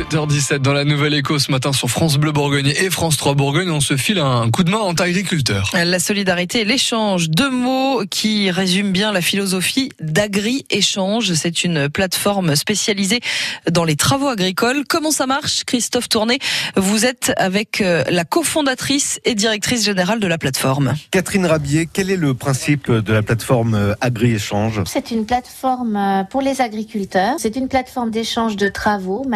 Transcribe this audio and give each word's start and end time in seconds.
7h17 0.00 0.60
dans 0.60 0.72
la 0.72 0.84
Nouvelle 0.84 1.12
Écho 1.12 1.38
ce 1.38 1.50
matin 1.50 1.74
sur 1.74 1.90
France 1.90 2.16
Bleu 2.16 2.32
Bourgogne 2.32 2.68
et 2.68 2.88
France 2.88 3.18
3 3.18 3.34
Bourgogne. 3.34 3.70
On 3.70 3.80
se 3.80 3.98
file 3.98 4.18
un 4.18 4.50
coup 4.50 4.64
de 4.64 4.70
main 4.70 4.78
entre 4.78 5.02
agriculteurs. 5.02 5.70
La 5.74 5.98
solidarité 5.98 6.62
et 6.62 6.64
l'échange, 6.64 7.28
deux 7.28 7.50
mots 7.50 8.04
qui 8.10 8.50
résument 8.50 8.92
bien 8.92 9.12
la 9.12 9.20
philosophie 9.20 9.90
d'Agri-Échange. 10.00 11.34
C'est 11.34 11.64
une 11.64 11.90
plateforme 11.90 12.56
spécialisée 12.56 13.20
dans 13.70 13.84
les 13.84 13.94
travaux 13.94 14.28
agricoles. 14.28 14.84
Comment 14.88 15.10
ça 15.10 15.26
marche 15.26 15.64
Christophe 15.64 16.08
Tourné, 16.08 16.38
vous 16.76 17.04
êtes 17.04 17.34
avec 17.36 17.82
euh, 17.82 18.02
la 18.08 18.24
cofondatrice 18.24 19.20
et 19.26 19.34
directrice 19.34 19.84
générale 19.84 20.18
de 20.18 20.26
la 20.26 20.38
plateforme. 20.38 20.94
Catherine 21.10 21.44
Rabier, 21.44 21.86
quel 21.92 22.10
est 22.10 22.16
le 22.16 22.32
principe 22.32 22.90
de 22.90 23.12
la 23.12 23.22
plateforme 23.22 23.74
euh, 23.74 23.94
Agri-Échange? 24.00 24.80
C'est 24.86 25.10
une 25.10 25.26
plateforme 25.26 25.96
euh, 25.96 26.24
pour 26.24 26.40
les 26.40 26.62
agriculteurs. 26.62 27.34
C'est 27.38 27.56
une 27.56 27.68
plateforme 27.68 28.10
d'échange 28.10 28.56
de 28.56 28.68
travaux, 28.68 29.26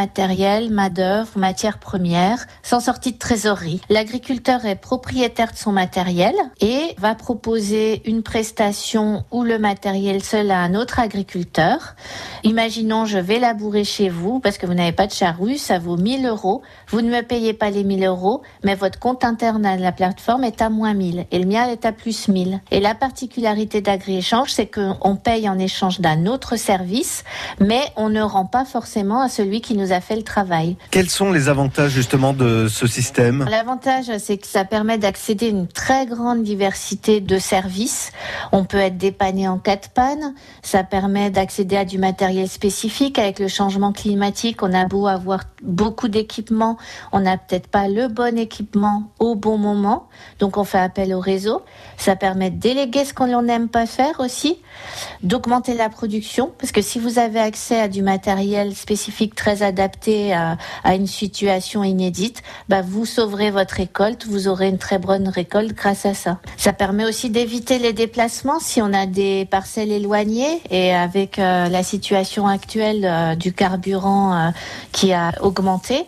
matériel, 0.54 0.72
main-d'œuvre, 0.72 1.30
matières 1.36 1.78
premières, 1.78 2.46
sans 2.62 2.80
sortie 2.80 3.12
de 3.12 3.18
trésorerie. 3.18 3.80
L'agriculteur 3.88 4.64
est 4.66 4.76
propriétaire 4.76 5.52
de 5.52 5.56
son 5.56 5.72
matériel 5.72 6.34
et 6.60 6.94
va 6.98 7.14
proposer 7.14 8.02
une 8.08 8.22
prestation 8.22 9.24
ou 9.30 9.42
le 9.42 9.58
matériel 9.58 10.22
seul 10.22 10.50
à 10.50 10.58
un 10.58 10.74
autre 10.74 10.98
agriculteur. 10.98 11.94
Imaginons, 12.44 13.04
je 13.04 13.18
vais 13.18 13.38
labourer 13.38 13.84
chez 13.84 14.08
vous 14.08 14.38
parce 14.38 14.58
que 14.58 14.66
vous 14.66 14.74
n'avez 14.74 14.92
pas 14.92 15.06
de 15.06 15.12
charrue, 15.12 15.56
ça 15.56 15.78
vaut 15.78 15.96
1000 15.96 16.26
euros. 16.26 16.62
Vous 16.88 17.00
ne 17.00 17.10
me 17.10 17.22
payez 17.22 17.52
pas 17.52 17.70
les 17.70 17.84
1000 17.84 18.04
euros, 18.04 18.42
mais 18.62 18.74
votre 18.74 18.98
compte 18.98 19.24
interne 19.24 19.64
à 19.66 19.76
la 19.76 19.92
plateforme 19.92 20.44
est 20.44 20.62
à 20.62 20.68
moins 20.68 20.94
1000 20.94 21.26
et 21.30 21.38
le 21.38 21.46
mien 21.46 21.66
est 21.68 21.84
à 21.84 21.92
plus 21.92 22.28
1000. 22.28 22.60
Et 22.70 22.80
la 22.80 22.94
particularité 22.94 23.80
d'agri-échange, 23.80 24.50
c'est 24.50 24.66
qu'on 24.66 25.16
paye 25.16 25.48
en 25.48 25.58
échange 25.58 26.00
d'un 26.00 26.26
autre 26.26 26.56
service, 26.56 27.24
mais 27.60 27.82
on 27.96 28.08
ne 28.08 28.20
rend 28.20 28.46
pas 28.46 28.64
forcément 28.64 29.20
à 29.20 29.28
celui 29.28 29.60
qui 29.60 29.74
nous 29.76 29.92
a 29.92 30.00
fait 30.00 30.16
le 30.16 30.22
travail. 30.22 30.43
Quels 30.90 31.10
sont 31.10 31.32
les 31.32 31.48
avantages 31.48 31.92
justement 31.92 32.32
de 32.32 32.68
ce 32.68 32.86
système? 32.86 33.46
L'avantage, 33.50 34.10
c'est 34.18 34.38
que 34.38 34.46
ça 34.46 34.64
permet 34.64 34.98
d'accéder 34.98 35.46
à 35.46 35.50
une 35.50 35.68
très 35.68 36.06
grande 36.06 36.42
diversité 36.42 37.20
de 37.20 37.38
services. 37.38 38.12
On 38.52 38.64
peut 38.64 38.78
être 38.78 38.96
dépanné 38.96 39.48
en 39.48 39.58
cas 39.58 39.76
de 39.76 39.86
panne. 39.92 40.34
Ça 40.62 40.84
permet 40.84 41.30
d'accéder 41.30 41.76
à 41.76 41.84
du 41.84 41.98
matériel 41.98 42.48
spécifique. 42.48 43.18
Avec 43.18 43.38
le 43.38 43.48
changement 43.48 43.92
climatique, 43.92 44.62
on 44.62 44.72
a 44.72 44.86
beau 44.86 45.06
avoir 45.06 45.40
beaucoup 45.62 46.08
d'équipements, 46.08 46.76
on 47.12 47.20
n'a 47.20 47.38
peut-être 47.38 47.68
pas 47.68 47.88
le 47.88 48.08
bon 48.08 48.38
équipement 48.38 49.10
au 49.18 49.34
bon 49.34 49.58
moment. 49.58 50.08
Donc 50.38 50.56
on 50.56 50.64
fait 50.64 50.78
appel 50.78 51.14
au 51.14 51.20
réseau. 51.20 51.62
Ça 51.96 52.16
permet 52.16 52.50
de 52.50 52.58
déléguer 52.58 53.04
ce 53.04 53.14
qu'on 53.14 53.42
n'aime 53.42 53.68
pas 53.68 53.86
faire 53.86 54.20
aussi, 54.20 54.58
d'augmenter 55.22 55.74
la 55.74 55.88
production. 55.88 56.52
Parce 56.58 56.72
que 56.72 56.82
si 56.82 56.98
vous 56.98 57.18
avez 57.18 57.40
accès 57.40 57.80
à 57.80 57.88
du 57.88 58.02
matériel 58.02 58.74
spécifique 58.74 59.34
très 59.34 59.62
adapté 59.62 60.33
à, 60.34 60.56
une 60.94 61.06
situation 61.06 61.82
inédite, 61.84 62.42
bah 62.68 62.82
vous 62.82 63.06
sauverez 63.06 63.50
votre 63.50 63.74
récolte, 63.74 64.26
vous 64.26 64.48
aurez 64.48 64.68
une 64.68 64.78
très 64.78 64.98
bonne 64.98 65.28
récolte 65.28 65.72
grâce 65.72 66.06
à 66.06 66.14
ça. 66.14 66.38
Ça 66.56 66.72
permet 66.72 67.04
aussi 67.04 67.30
d'éviter 67.30 67.78
les 67.78 67.92
déplacements 67.92 68.60
si 68.60 68.82
on 68.82 68.92
a 68.92 69.06
des 69.06 69.46
parcelles 69.46 69.92
éloignées 69.92 70.60
et 70.70 70.94
avec 70.94 71.38
euh, 71.38 71.68
la 71.68 71.82
situation 71.82 72.46
actuelle 72.46 73.04
euh, 73.04 73.34
du 73.34 73.52
carburant 73.52 74.34
euh, 74.34 74.50
qui 74.92 75.12
a 75.12 75.32
augmenté, 75.40 76.04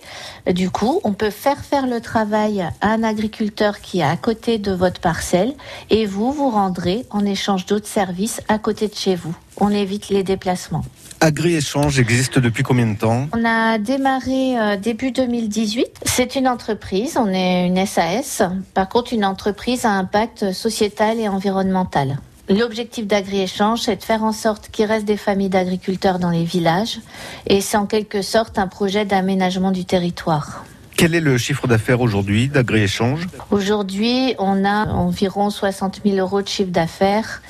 du 0.52 0.70
coup, 0.70 1.00
on 1.04 1.12
peut 1.12 1.30
faire 1.30 1.64
faire 1.64 1.86
le 1.86 2.00
travail 2.00 2.62
à 2.80 2.90
un 2.90 3.02
agriculteur 3.02 3.80
qui 3.80 4.00
est 4.00 4.04
à 4.04 4.16
côté 4.16 4.58
de 4.58 4.72
votre 4.72 5.00
parcelle 5.00 5.54
et 5.90 6.06
vous 6.06 6.32
vous 6.32 6.50
rendrez 6.50 7.06
en 7.10 7.24
échange 7.24 7.66
d'autres 7.66 7.86
services 7.86 8.40
à 8.48 8.58
côté 8.58 8.88
de 8.88 8.94
chez 8.94 9.14
vous. 9.14 9.34
On 9.58 9.70
évite 9.70 10.08
les 10.10 10.22
déplacements. 10.22 10.84
Agri-Échange 11.20 11.98
existe 11.98 12.38
depuis 12.38 12.62
combien 12.62 12.86
de 12.86 12.98
temps 12.98 13.26
On 13.32 13.44
a 13.44 13.78
démarré 13.78 14.58
euh, 14.58 14.76
début 14.76 15.12
2018. 15.12 15.86
C'est 16.04 16.36
une 16.36 16.46
entreprise, 16.46 17.16
on 17.16 17.32
est 17.32 17.66
une 17.66 17.84
SAS. 17.86 18.42
Par 18.74 18.88
contre, 18.88 19.14
une 19.14 19.24
entreprise 19.24 19.86
à 19.86 19.92
impact 19.92 20.52
sociétal 20.52 21.18
et 21.18 21.28
environnemental. 21.28 22.18
L'objectif 22.48 23.06
d'Agri-Échange, 23.06 23.80
c'est 23.80 23.96
de 23.96 24.02
faire 24.02 24.22
en 24.22 24.32
sorte 24.32 24.68
qu'il 24.68 24.84
reste 24.84 25.04
des 25.04 25.16
familles 25.16 25.48
d'agriculteurs 25.48 26.20
dans 26.20 26.30
les 26.30 26.44
villages 26.44 27.00
et 27.46 27.60
c'est 27.60 27.76
en 27.76 27.86
quelque 27.86 28.22
sorte 28.22 28.58
un 28.58 28.68
projet 28.68 29.04
d'aménagement 29.04 29.72
du 29.72 29.84
territoire. 29.84 30.64
Quel 30.96 31.14
est 31.14 31.20
le 31.20 31.36
chiffre 31.36 31.66
d'affaires 31.66 32.00
aujourd'hui 32.00 32.48
d'Agri-Échange 32.48 33.26
Aujourd'hui, 33.50 34.34
on 34.38 34.64
a 34.64 34.86
environ 34.86 35.50
60 35.50 36.00
000 36.06 36.16
euros 36.16 36.40
de 36.40 36.48
chiffre 36.48 36.70
d'affaires 36.70 37.42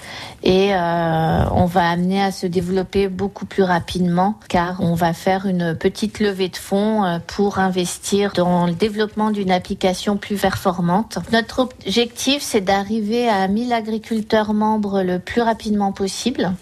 et 0.42 0.74
euh, 0.74 1.44
on 1.52 1.64
va 1.64 1.88
amener 1.88 2.20
à 2.20 2.32
se 2.32 2.48
développer 2.48 3.06
beaucoup 3.06 3.46
plus 3.46 3.62
rapidement 3.62 4.38
car 4.48 4.80
on 4.80 4.94
va 4.94 5.12
faire 5.12 5.46
une 5.46 5.76
petite 5.76 6.18
levée 6.18 6.48
de 6.48 6.56
fonds 6.56 7.04
euh, 7.04 7.18
pour 7.24 7.60
investir 7.60 8.32
dans 8.32 8.66
le 8.66 8.72
développement 8.72 9.30
d'une 9.30 9.52
application 9.52 10.16
plus 10.16 10.36
performante. 10.36 11.18
Notre 11.32 11.60
objectif, 11.60 12.42
c'est 12.42 12.62
d'arriver 12.62 13.28
à 13.28 13.46
1000 13.46 13.72
agriculteurs 13.72 14.54
membres 14.54 15.02
le 15.02 15.20
plus 15.20 15.40
rapidement 15.40 15.92
possible 15.92 16.52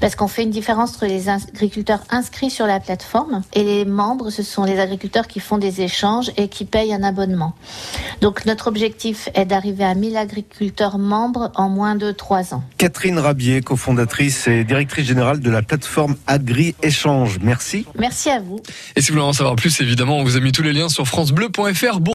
parce 0.00 0.14
qu'on 0.14 0.28
fait 0.28 0.44
une 0.44 0.50
différence 0.50 0.94
entre 0.94 1.06
les 1.06 1.28
agriculteurs 1.28 2.00
inscrits 2.10 2.50
sur 2.50 2.66
la 2.66 2.80
plateforme 2.80 3.42
et 3.52 3.64
les 3.64 3.84
membres, 3.84 4.30
ce 4.30 4.42
sont 4.42 4.64
les 4.64 4.78
agriculteurs 4.78 5.26
qui 5.26 5.40
font 5.40 5.58
des 5.58 5.82
échanges 5.82 6.27
et 6.36 6.48
qui 6.48 6.64
payent 6.64 6.92
un 6.92 7.02
abonnement. 7.02 7.54
Donc 8.20 8.46
notre 8.46 8.66
objectif 8.68 9.28
est 9.34 9.44
d'arriver 9.44 9.84
à 9.84 9.94
1000 9.94 10.16
agriculteurs 10.16 10.98
membres 10.98 11.50
en 11.54 11.68
moins 11.68 11.96
de 11.96 12.12
3 12.12 12.54
ans. 12.54 12.62
Catherine 12.76 13.18
Rabier, 13.18 13.60
cofondatrice 13.60 14.46
et 14.48 14.64
directrice 14.64 15.06
générale 15.06 15.40
de 15.40 15.50
la 15.50 15.62
plateforme 15.62 16.16
Agri 16.26 16.74
Échange. 16.82 17.38
Merci. 17.42 17.86
Merci 17.98 18.30
à 18.30 18.40
vous. 18.40 18.60
Et 18.96 19.00
si 19.00 19.08
vous 19.08 19.18
voulez 19.18 19.28
en 19.28 19.32
savoir 19.32 19.56
plus, 19.56 19.80
évidemment, 19.80 20.18
on 20.18 20.24
vous 20.24 20.36
a 20.36 20.40
mis 20.40 20.52
tous 20.52 20.62
les 20.62 20.72
liens 20.72 20.88
sur 20.88 21.06
francebleu.fr. 21.06 22.00